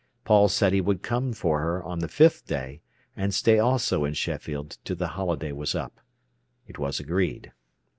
Paul 0.25 0.49
said 0.49 0.73
he 0.73 0.81
would 0.81 1.03
come 1.03 1.31
for 1.31 1.59
her 1.59 1.83
on 1.83 1.99
the 1.99 2.07
fifth 2.07 2.47
day, 2.47 2.81
and 3.15 3.31
stay 3.35 3.59
also 3.59 4.03
in 4.03 4.15
Sheffield 4.15 4.79
till 4.83 4.95
the 4.95 5.09
holiday 5.09 5.51
was 5.51 5.75
up. 5.75 5.99
It 6.65 6.79
was 6.79 6.99
agreed. 6.99 7.51